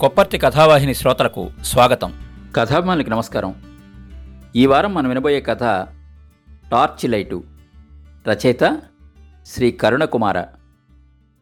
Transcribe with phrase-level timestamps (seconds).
[0.00, 2.14] కొప్పర్తి కథావాహిని శ్రోతలకు స్వాగతం.
[2.56, 3.78] కథాభిమానులకి నమస్కారం.
[4.56, 5.58] ఈ వారం మనం వినబోయే కథ
[6.70, 7.44] టార్చ్ లైటు.
[8.28, 8.82] రచయిత
[9.46, 10.42] శ్రీ కరుణకుమార.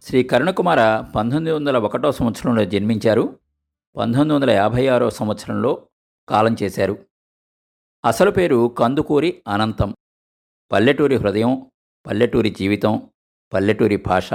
[0.03, 3.39] శ్రీ కరుణకుమార పంతొమ్మిది వందల ఒకటో సంవత్సరంలో జన్మించారు.
[3.97, 5.89] పంతొమ్మిది వందల యాభై ఆరో సంవత్సరంలో
[6.29, 6.99] కాలం చేశారు.
[8.05, 9.95] అసలు పేరు కందుకూరి అనంతం.
[10.73, 11.67] పల్లెటూరి హృదయం
[12.07, 13.03] పల్లెటూరి జీవితం
[13.53, 14.35] పల్లెటూరి భాష.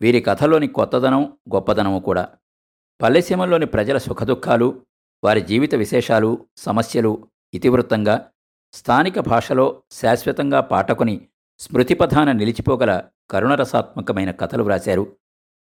[0.00, 2.28] వీరి కథలోని కొత్తదనం గొప్పదనము కూడా.
[3.02, 4.86] పల్లెసీమల్లోని ప్రజల సుఖదుఖాలు
[5.24, 8.32] వారి జీవిత విశేషాలు సమస్యలు ఇతివృత్తంగా
[8.72, 11.28] స్థానిక భాషలో శాశ్వతంగా పాఠకుని
[11.58, 15.16] స్మృతిపథాన నిలిచిపోగల కరుణరసాత్మకమైన కథలు వ్రాశారు.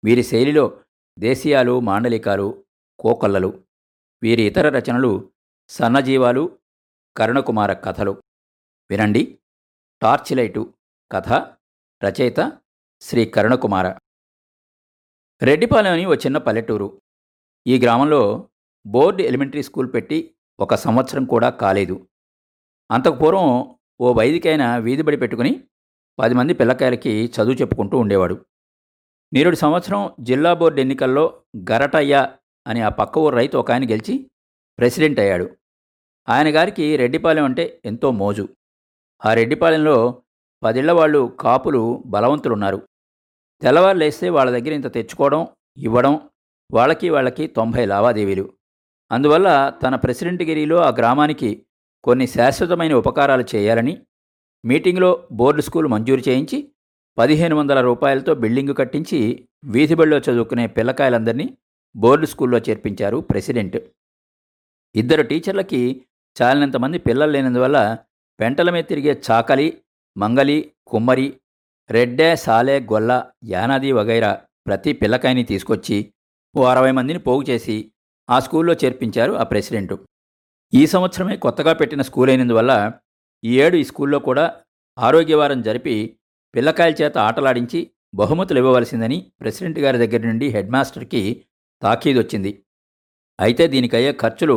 [0.05, 0.81] వీరి శైలిలో
[1.19, 2.65] దేశీయాలు మాండలికాలు
[2.99, 3.65] కోకొల్లలు
[4.23, 5.33] వీరి ఇతర రచనలు
[5.69, 6.59] సన్నజీవాలు
[7.17, 8.23] కరుణకుమార కథలు.
[8.91, 9.39] వినండి.
[10.03, 10.75] టార్చ్ లైటు
[11.13, 11.29] కథ
[12.05, 12.59] రచయిత
[13.01, 13.99] శ్రీ కరుణకుమార.
[15.43, 17.02] రెడ్డిపాలెం ఓ చిన్న పల్లెటూరు.
[17.67, 18.49] ఈ గ్రామంలో
[18.87, 22.07] బోర్డు ఎలిమెంటరీ స్కూల్ పెట్టి ఒక సంవత్సరం కూడా కాలేదు.
[22.91, 25.65] అంతకు పూర్వం ఓ వైదికైన వీధిబడి పెట్టుకుని
[26.19, 28.47] పది మంది పిల్లకాయలకి చదువు చెప్పుకుంటూ ఉండేవాడు.
[29.33, 32.29] నేరుడు సంవత్సరం జిల్లా బోర్డు ఎన్నికల్లో గరటయ్య
[32.67, 34.31] అని ఆ పక్క ఊరు రైతు ఒక ఆయన గెలిచి
[34.79, 35.57] ప్రెసిడెంట్ అయ్యాడు.
[36.29, 38.49] ఆయన గారికి రెడ్డిపాలెం అంటే ఎంతో మోజు.
[39.27, 40.23] ఆ రెడ్డిపాలెంలో
[40.63, 42.89] పదిళ్ళ వాళ్ళు కాపులు బలవంతులున్నారు.
[43.63, 45.47] తెల్లవారు లేస్తే వాళ్ళ దగ్గర ఇంత తెచ్చుకోవడం
[45.79, 46.21] ఇవ్వడం
[46.73, 48.53] వాళ్ళకి వాళ్ళకి తొంభై లావాదేవీలు.
[49.13, 51.67] అందువల్ల తన ప్రెసిడెంట్ గిరిలో ఆ గ్రామానికి
[52.05, 54.01] కొన్ని శాశ్వతమైన ఉపకారాలు చేయాలని
[54.65, 56.73] మీటింగ్లో బోర్డు స్కూల్ మంజూరు చేయించి
[57.19, 61.57] పదిహేను వందల రూపాయలతో బిల్డింగు కట్టించి వీధిబడిలో చదువుకునే పిల్లకాయలందరినీ
[61.97, 63.77] బోర్డు స్కూల్లో చేర్పించారు ప్రెసిడెంట్.
[64.95, 66.07] ఇద్దరు టీచర్లకి
[66.43, 67.99] చాలినంతమంది పిల్లలు లేనందువల్ల
[68.41, 69.83] పెంటల మీద తిరిగే చాకలి
[70.17, 71.41] మంగలి కుమ్మరి
[71.91, 76.13] రెడ్డే సాలే గొల్ల యానాది వగైరా ప్రతి పిల్లకాయని తీసుకొచ్చి
[76.55, 77.77] ఓ అరవై మందిని పోగు చేసి
[78.29, 79.95] ఆ స్కూల్లో చేర్పించారు ఆ ప్రెసిడెంటు.
[80.73, 82.73] ఈ సంవత్సరమే కొత్తగా పెట్టిన స్కూల్ అయినందువల్ల
[83.43, 84.45] ఈ ఏడు ఈ స్కూల్లో కూడా
[84.99, 85.95] ఆరోగ్యవారం జరిపి
[86.55, 87.81] పిల్లకాయల చేత ఆటలాడించి
[88.15, 91.23] బహుమతులు ఇవ్వవలసిందని ప్రెసిడెంట్ గారి దగ్గర నుండి హెడ్ మాస్టర్కి
[91.83, 92.53] తాకీదు వచ్చింది
[93.39, 94.57] అయితే దీనికయ్యే ఖర్చులు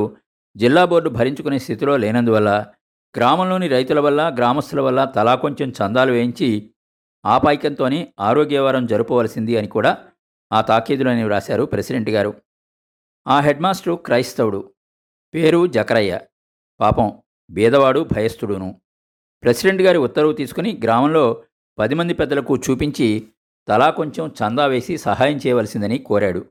[0.56, 2.50] జిల్లా బోర్డు భరించుకునే స్థితిలో లేనందువల్ల
[3.16, 6.50] గ్రామంలోని రైతుల వల్ల గ్రామస్తుల వల్ల తలా కొంచెం చందాలు వేయించి
[7.25, 9.92] ఆ పైకంతోనే ఆరోగ్యవారం జరుపవలసింది అని కూడా
[10.51, 12.41] ఆ తాకీదులని వ్రాశారు ప్రెసిడెంట్ గారు.
[13.28, 14.73] ఆ హెడ్ మాస్టరు క్రైస్తవుడు.
[15.33, 16.19] పేరు జకరయ్య.
[16.79, 18.81] పాపం బీదవాడు భయస్థుడును.
[19.44, 21.44] ప్రెసిడెంట్ గారి ఉత్తర్వు తీసుకుని గ్రామంలో
[21.79, 23.31] పది మంది పెద్దలకు చూపించి
[23.67, 26.45] తలా కొంచెం చందా వేసి సహాయం చేయవలసిందని కోరాడు.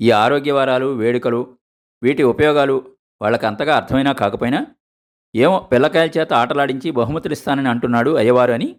[0.00, 1.56] ఈ ఆరోగ్యవారాలు వేడుకలు
[2.02, 4.66] వీటి ఉపయోగాలు వాళ్ళకి అంతగా అర్థమైనా కాకపోయినా
[5.34, 8.76] ఏమో పిల్లకాయల చేత ఆటలాడించి బహుమతులు ఇస్తానని అంటున్నాడు అయ్యవారు అని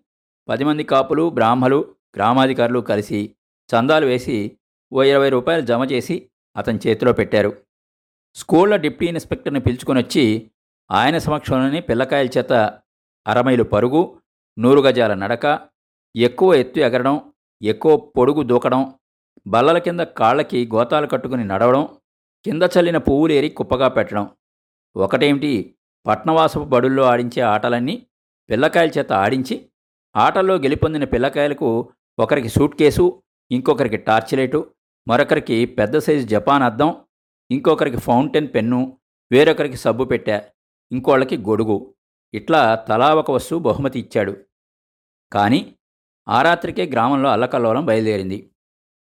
[0.50, 3.36] పది మంది కాపులు బ్రాహ్మలు గ్రామాధికారులు కలిసి
[3.70, 4.58] చందాలు వేసి
[4.94, 7.58] ఓ ఇరవై రూపాయలు జమ చేసి అతని చేతిలో పెట్టారు.
[8.36, 10.52] స్కూళ్ళ డిప్టీ ఇన్స్పెక్టర్ని పిలుచుకొని వచ్చి
[10.92, 12.54] ఆయన సమక్షంలోనే పిల్లకాయల చేత
[13.28, 14.22] అరమైలు పరుగు
[14.60, 15.46] నూరు గజాల నడక
[16.16, 17.32] ఎక్కువ ఎత్తు ఎగరడం
[17.62, 18.94] ఎక్కువ పొడుగు దూకడం
[19.48, 21.84] బల్లల కింద కాళ్ళకి గోతాలు కట్టుకుని నడవడం
[22.46, 24.30] కింద చల్లిన పువ్వులు ఏరి కుప్పగా పెట్టడం.
[24.96, 25.76] ఒకటేమిటి?
[26.08, 28.08] పట్నవాసపు బడుల్లో ఆడించే ఆటలన్నీ
[28.50, 29.70] పిల్లకాయల చేత ఆడించి
[30.16, 33.22] ఆటల్లో గెలిపొందిన పిల్లకాయలకు ఒకరికి సూట్ కేసు
[33.52, 34.72] ఇంకొకరికి టార్చ్ లైటు
[35.08, 36.96] మరొకరికి పెద్ద సైజు జపాన్ అద్దం
[37.52, 38.98] ఇంకొకరికి ఫౌంటైన్ పెన్ను
[39.32, 40.44] వేరొకరికి సబ్బు పెట్టా
[40.92, 41.96] ఇంకోళ్ళకి గొడుగు.
[42.34, 44.38] ఇట్లా తలా ఒక వస్తువు బహుమతి ఇచ్చాడు.
[45.34, 45.76] కానీ
[46.28, 48.52] ఆ రాత్రికే గ్రామంలో అల్లకల్లోలం బయలుదేరింది.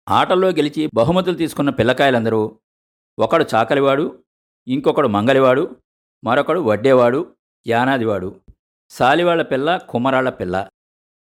[0.08, 2.58] ఆటల్లో గెలిచి బహుమతులు తీసుకున్న పిల్లకాయలందరూ
[3.18, 4.24] ఒకడు చాకలివాడు
[4.68, 5.76] ఇంకొకడు మంగలివాడు
[6.24, 7.36] మరొకడు వడ్డేవాడు
[7.66, 8.40] యానాదివాడు.
[8.90, 10.68] సాలివాళ్ళ పిల్ల కుమ్మరాళ్ళ పిల్ల.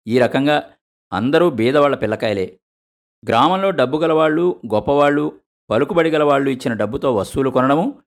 [0.08, 0.74] ఈ రకంగా
[1.14, 2.60] అందరూ బీదవాళ్ళ పిల్లకాయలే.
[3.26, 8.02] గ్రామంలో డబ్బు గలవాళ్ళు గొప్పవాళ్ళు పలుకుబడి గలవాళ్ళు ఇచ్చిన డబ్బుతో వస్తువులు కొనడము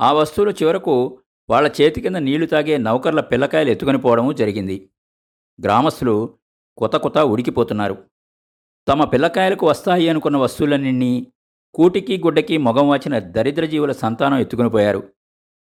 [0.00, 1.18] ఆ వస్తువులు చివరకు
[1.50, 4.90] వాళ్ళ చేతి కింద నీళ్ళు తాగే నౌకర్ల పిల్లకాయలు ఎత్తుకొని పోవడము జరిగింది.
[5.64, 6.38] గ్రామస్తులు
[6.76, 7.96] కొత్త కొత్త ఉడికిపోతున్నారు.
[8.88, 11.32] తమ పిల్లకాయలకు వస్తాయి అనుకున్న వస్తువులన్నీ
[11.74, 15.02] కూటికి గుడ్డకి మొగం వాచిన దరిద్ర జీవుల సంతానం ఎత్తుకుని పోయారు.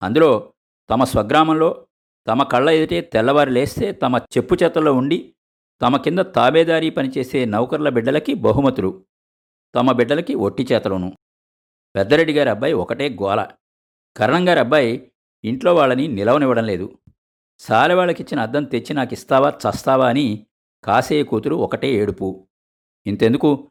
[0.03, 0.53] అందులో
[0.91, 1.87] తమ స్వగ్రామంలో
[2.27, 5.35] తమ కళ్ళ ఎదుటే తెల్లవారి లేస్తే తమ చెప్పు చేతల్లో ఉండి
[5.83, 9.05] తమ కింద తాబేదారీ పనిచేసే నౌకర్ల బిడ్డలకి బహుమతులు.
[9.75, 11.13] తమ బిడ్డలకి ఒట్టి చేతలోను.
[11.97, 13.47] పెద్దరెడ్డి గారి అబ్బాయి ఒకటే గోల
[14.17, 15.13] కరణం గారి అబ్బాయి
[15.45, 16.99] ఇంట్లో వాళ్ళని నిలవనివ్వడం లేదు.
[17.59, 20.47] సాలెవాళ్ళకిచ్చిన అద్దం తెచ్చి నాకు ఇస్తావా చస్తావా అని
[20.85, 22.49] కాసేయ కూతురు ఒకటే ఏడుపు.
[23.07, 23.71] ఇంతెందుకు?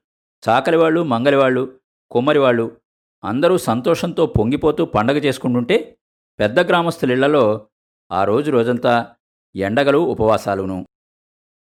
[0.50, 1.80] చాకలివాళ్ళు మంగలివాళ్ళు
[2.12, 2.78] కుమ్మరివాళ్ళు
[3.24, 5.98] అందరూ సంతోషంతో పొంగిపోతూ పండగ చేసుకుంటుంటే
[6.40, 7.68] పెద్ద గ్రామస్తులిళ్ళలో
[8.12, 9.16] ఆ రోజు రోజంతా
[9.56, 10.86] ఎండగలు ఉపవాసాలును.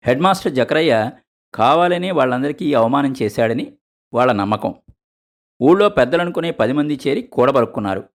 [0.05, 1.11] హెడ్ మాస్టర్ జకరయ్య
[1.53, 3.77] కావాలని వాళ్ళందరికీ ఈ అవమానం చేశాడని
[4.13, 4.75] వాళ్ళ నమ్మకం.
[5.61, 8.09] ఊళ్ళో పెద్దలనుకునే పది మంది చేరి కూడబరుక్కున్నారు.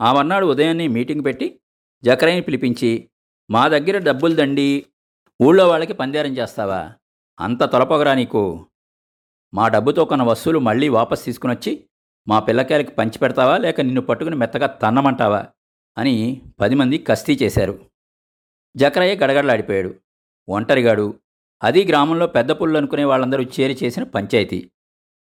[0.00, 1.60] ఆ మర్నాడు ఉదయాన్నే మీటింగ్ పెట్టి
[2.04, 3.10] జకరయ్యని పిలిపించి
[3.50, 4.86] మా దగ్గర డబ్బులు దండి
[5.42, 6.92] ఊళ్ళో వాళ్ళకి పందేరం చేస్తావా?
[7.40, 8.66] అంత తొలపగరా నీకు?
[9.54, 11.86] మా డబ్బుతో కొన్న వస్తువులు మళ్ళీ వాపస్ తీసుకునొచ్చి
[12.28, 13.58] మా పిల్లకాయలకి పంచి పెడతావా?
[13.58, 15.46] లేక నిన్ను పట్టుకుని మెత్తగా తన్నమంటావా?
[15.98, 17.78] అని పది మంది కస్తీ చేశారు.
[18.76, 19.94] జకరయ్య గడగడలాడిపోయాడు.
[20.48, 21.14] ఒంటరిగాడు.
[21.64, 24.70] అది గ్రామంలో పెద్ద పుల్లు అనుకునే వాళ్ళందరూ చేరి చేసిన పంచాయతీ.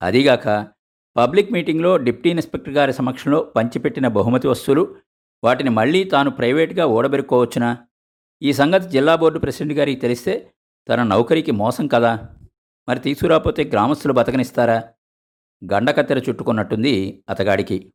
[0.03, 0.69] అదీగాక
[1.17, 4.97] పబ్లిక్ మీటింగ్లో డిప్టీ ఇన్స్పెక్టర్ గారి సమక్షంలో పంచిపెట్టిన బహుమతి వస్తువులు
[5.45, 7.87] వాటిని మళ్ళీ తాను ప్రైవేట్గా ఓడబెరుక్కోవచ్చునా
[8.43, 10.55] ఈ సంగతి జిల్లా బోర్డు ప్రెసిడెంట్ గారికి తెలిస్తే
[10.89, 12.29] తన నౌకరికి మోసం కదా?
[12.89, 14.83] మరి తీసుకురాపోతే గ్రామస్తులు బతకనిస్తారా?
[15.73, 17.93] గండకత్తెర చుట్టుకున్నట్టుంది అతగాడికి.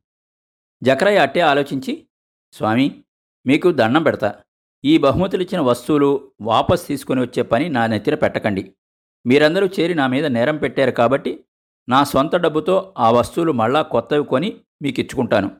[0.82, 2.06] జకరయ్య అట్టే ఆలోచించి
[2.52, 3.04] స్వామి
[3.46, 4.34] మీకు దండం పెడతా.
[4.84, 8.72] ఈ బహుమతులు ఇచ్చిన వస్తువులు వాపస్ తీసుకుని వచ్చే పని నా నెత్తిన పెట్టకండి.
[9.26, 11.44] మీరందరూ చేరి నా మీద నేరం పెట్టారు కాబట్టి
[11.88, 15.50] నా సొంత డబ్బుతో ఆ వస్తువులు మళ్ళా కొత్తవి కొని మీకు ఇచ్చుకుంటాను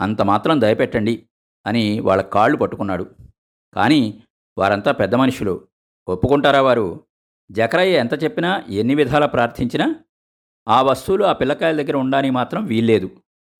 [0.00, 1.26] అంత మాత్రం దయపెట్టండి
[1.66, 3.06] అని వాళ్ళ కాళ్ళు పట్టుకున్నాడు.
[3.74, 4.22] కానీ
[4.58, 5.68] వారంతా పెద్ద మనుషులు.
[6.08, 7.06] ఒప్పుకుంటారా వారు?
[7.50, 9.94] జకరయ్య ఎంత చెప్పినా ఎన్ని విధాలా ప్రార్థించినా
[10.68, 13.10] ఆ వస్తువులు ఆ పిల్లకాయల దగ్గర ఉండడానికి మాత్రం వీల్లేదు.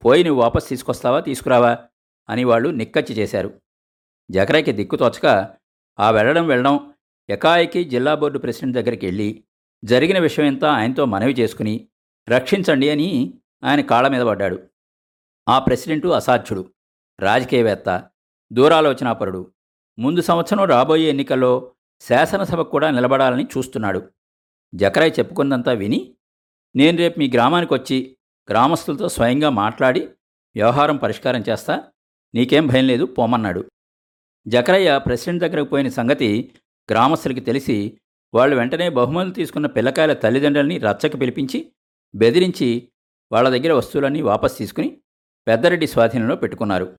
[0.04, 1.78] పోయి నువ్వు వాపస్ తీసుకొస్తావా తీసుకురావా
[2.28, 3.63] అని వాళ్ళు నిక్కచ్చి చేశారు.
[4.30, 5.26] జకరాయికి దిక్కు తోచక
[5.98, 6.94] ఆ వెళ్ళడం వెళ్ళడం
[7.28, 9.44] ఎకాయికి జిల్లా బోర్డు ప్రెసిడెంట్ దగ్గరికి వెళ్ళి
[9.84, 11.88] జరిగిన విషయమంతా ఆయనతో మనవి చేసుకుని
[12.28, 13.34] రక్షించండి అని
[13.64, 14.58] ఆయన కాళ్ళ మీద పడ్డాడు.
[15.48, 16.70] ఆ ప్రెసిడెంటు అసాధ్యుడు
[17.20, 18.08] రాజకీయవేత్త
[18.52, 19.52] దూరాలోచనాపరుడు.
[19.98, 24.02] ముందు సంవత్సరం రాబోయే ఎన్నికల్లో శాసనసభకు కూడా నిలబడాలని చూస్తున్నాడు.
[24.74, 26.14] జకరాయ్ చెప్పుకున్నంతా విని
[26.76, 28.16] నేను రేపు మీ గ్రామానికి వచ్చి
[28.50, 30.08] గ్రామస్తులతో స్వయంగా మాట్లాడి
[30.56, 31.84] వ్యవహారం పరిష్కారం చేస్తా
[32.34, 33.70] నీకేం భయం లేదు పోమన్నాడు.
[34.48, 36.54] జకరయ్య ప్రెసిడెంట్ దగ్గరకు పోయిన సంగతి
[36.90, 38.00] గ్రామస్తులకి తెలిసి
[38.34, 41.72] వాళ్ళు వెంటనే బహుమతులు తీసుకున్న పిల్లకాయల తల్లిదండ్రులని రచ్చకు పిలిపించి
[42.14, 42.88] బెదిరించి
[43.32, 45.00] వాళ్ళ దగ్గర వస్తువులన్నీ వాపస్ తీసుకుని
[45.48, 46.98] పెద్దరెడ్డి స్వాధీనంలో పెట్టుకున్నారు.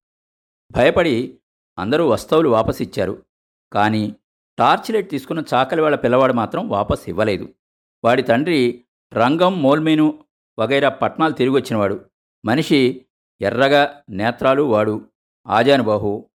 [0.71, 1.37] భయపడి
[1.79, 3.23] అందరూ వస్తువులు వాపస్ ఇచ్చారు.
[3.73, 4.15] కానీ
[4.59, 7.53] టార్చ్ లైట్ తీసుకున్న చాకలి వాళ్ళ పిల్లవాడు మాత్రం వాపస్ ఇవ్వలేదు.
[8.03, 8.83] వాడి తండ్రి
[9.13, 10.23] రంగం మోల్మేను
[10.59, 12.05] వగైరా పట్నాలు తిరిగి వచ్చినవాడు.
[12.45, 13.05] మనిషి
[13.41, 15.07] ఎర్రగా నేత్రాలు వాడు.
[15.47, 16.29] ఆజానుబాహు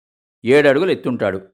[0.45, 1.49] ఏడడుగులు ఎత్తుంటాడు.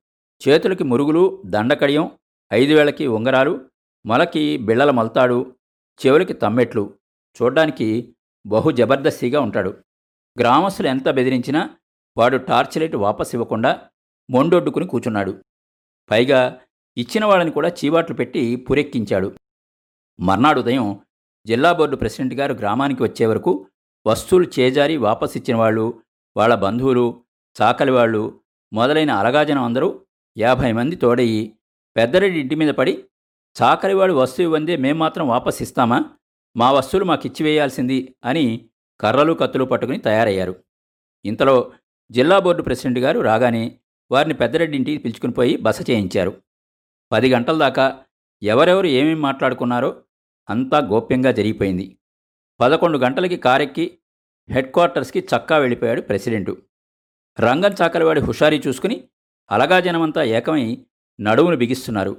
[0.48, 2.10] చేతులకి మురుగులు దండకడియం
[2.52, 3.70] ఐదు వేలకి ఉంగరాలు
[4.06, 5.56] మొలకి బిళ్ళల మల్తాడు
[6.06, 6.98] చెవులకి తమ్మెట్లు.
[7.42, 8.14] చూడ్డానికి
[8.46, 9.76] బహు జబర్దస్తిగా ఉంటాడు.
[10.40, 11.70] గ్రామస్తులు ఎంత బెదిరించినా
[12.16, 13.80] వాడు టార్చ్ లైట్ వాపస్ ఇవ్వకుండా
[14.30, 15.44] మొండొడ్డుకుని కూచున్నాడు.
[16.10, 16.60] పైగా
[16.96, 19.32] ఇచ్చిన వాళ్ళని కూడా చీవాట్లు పెట్టి పురెక్కించాడు.
[20.20, 21.00] మర్నాడు ఉదయం
[21.46, 23.66] జిల్లా బోర్డు ప్రెసిడెంట్ గారు గ్రామానికి వచ్చే వరకు
[24.06, 26.02] వస్తువులు చేజారి వాపస్ ఇచ్చిన వాళ్ళు
[26.36, 27.24] వాళ్ళ బంధువులు
[27.62, 28.40] చాకలి వాళ్ళు
[28.74, 30.06] మొదలైన అలగాజనం అందరూ
[30.38, 31.52] యాభై మంది తోడయ్యి
[31.96, 33.04] పెద్దరెడ్డి ఇంటి మీద పడి
[33.62, 36.04] చాకరివాడు వస్తువు వందే మేం మాత్రం వాపస్ ఇస్తామా?
[36.56, 38.68] మా వస్తువులు మాకు ఇచ్చివేయాల్సింది అని
[39.00, 40.64] కర్రలు కత్తులు పట్టుకుని తయారయ్యారు.
[41.24, 41.72] ఇంతలో
[42.10, 43.78] జిల్లా బోర్డు ప్రెసిడెంట్ గారు రాగానే
[44.10, 46.42] వారిని పెద్దరెడ్డి ఇంటికి పిలుచుకుని పోయి బస చేయించారు.
[47.12, 48.04] పది గంటల దాకా
[48.42, 50.02] ఎవరెవరు ఏమేమి మాట్లాడుకున్నారో
[50.50, 51.98] అంతా గోప్యంగా జరిగిపోయింది.
[52.60, 53.98] పదకొండు గంటలకి కారెక్కి
[54.50, 56.56] హెడ్ క్వార్టర్స్కి చక్కా వెళ్ళిపోయాడు ప్రెసిడెంటు.
[57.38, 59.04] రంగం చాకలివాడి హుషారీ చూసుకుని
[59.50, 60.78] అలగా జనమంతా ఏకమై
[61.20, 62.12] నడుమును బిగిస్తున్నారు.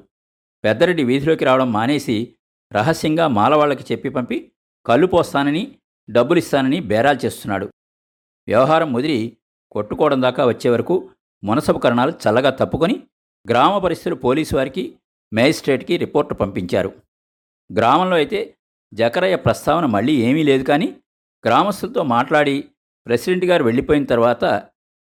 [0.64, 2.36] పెద్దరెడ్డి వీధిలోకి రావడం మానేసి
[2.74, 4.52] రహస్యంగా మాలవాళ్ళకి చెప్పి పంపి
[4.86, 5.78] కళ్ళు పోస్తానని
[6.10, 7.68] డబ్బులిస్తానని బేరాలు చేస్తున్నాడు.
[8.48, 9.38] వ్యవహారం ముదిరి
[9.72, 11.10] కొట్టుకోవడం దాకా వచ్చే వరకు
[11.44, 12.96] మునసపు కరణాలు చల్లగా తప్పుకొని
[13.50, 14.84] గ్రామ పరిస్థితులు పోలీసు వారికి
[15.34, 16.92] మేజిస్ట్రేట్కి రిపోర్టు పంపించారు.
[17.72, 18.56] గ్రామంలో అయితే
[18.94, 20.88] జకరయ్య ప్రస్తావన మళ్ళీ ఏమీ లేదు కానీ
[21.46, 22.64] గ్రామస్తులతో మాట్లాడి
[23.08, 24.46] ప్రెసిడెంట్ గారు వెళ్ళిపోయిన తర్వాత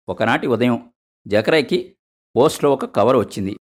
[0.09, 0.91] ఒకనాటి ఉదయం
[1.27, 1.95] జకరైకి
[2.35, 3.59] పోస్ట్లో ఒక కవర్ వచ్చింది.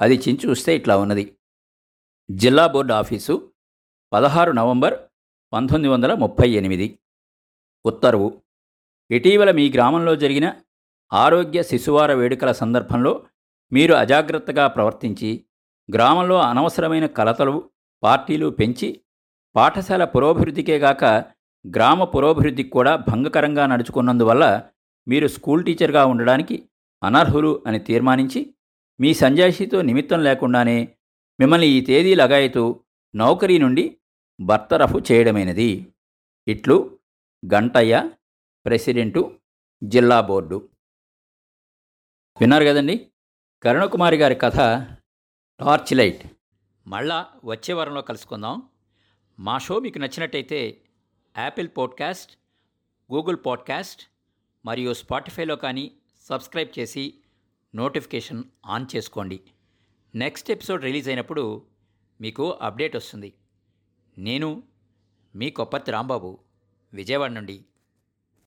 [0.00, 1.36] అది చించి చూస్తే ఇట్లా ఉన్నది.
[2.30, 3.52] జిల్లా బోర్డు ఆఫీసు
[4.12, 4.94] పదహారు నవంబర్
[5.52, 6.98] పంతొమ్మిది వందల ముప్పై ఎనిమిది.
[7.86, 8.42] ఉత్తర్వు.
[9.10, 10.60] ఇటీవల మీ గ్రామంలో జరిగిన
[11.12, 13.26] ఆరోగ్య శిశువార వేడుకల సందర్భంలో
[13.72, 15.44] మీరు అజాగ్రత్తగా ప్రవర్తించి
[15.94, 17.70] గ్రామంలో అనవసరమైన కలతలు
[18.02, 19.00] పార్టీలు పెంచి
[19.56, 21.04] పాఠశాల పురోభివృద్ధికే గాక
[21.76, 24.70] గ్రామ పురోభివృద్ధికి కూడా భంగకరంగా నడుచుకున్నందువల్ల
[25.08, 26.68] మీరు స్కూల్ టీచర్గా ఉండడానికి
[27.02, 28.54] అనర్హులు అని తీర్మానించి
[29.00, 30.96] మీ సంజాయిషితో నిమిత్తం లేకుండానే
[31.40, 32.84] మిమ్మల్ని ఈ తేదీ లగాయతూ
[33.14, 33.96] నౌకరీ నుండి
[34.40, 35.86] బర్తరఫు చేయడమైనది.
[36.48, 36.98] ఇట్లు
[37.54, 38.10] గంటయ్య
[38.66, 39.40] ప్రెసిడెంటు
[39.84, 40.68] జిల్లా బోర్డు.
[42.40, 43.10] విన్నారు కదండి?
[43.62, 44.56] కరుణకుమారి గారి కథ
[45.60, 46.26] టార్చ్ లైట్.
[46.86, 48.62] మళ్ళా వచ్చే వారంలో కలుసుకుందాం.
[49.38, 50.80] మా షో మీకు నచ్చినట్టయితే
[51.38, 52.38] యాపిల్ పాడ్కాస్ట్
[53.12, 54.02] గూగుల్ పాడ్కాస్ట్
[54.66, 57.14] మరియు స్పాటిఫైలో కానీ సబ్స్క్రైబ్ చేసి
[57.74, 59.40] నోటిఫికేషన్ ఆన్ చేసుకోండి.
[60.14, 61.66] నెక్స్ట్ ఎపిసోడ్ రిలీజ్ అయినప్పుడు
[62.20, 63.34] మీకు అప్డేట్ వస్తుంది.
[64.18, 64.62] నేను
[65.34, 66.38] మీ కొప్పతి రాంబాబు
[66.92, 67.64] విజయవాడ నుండి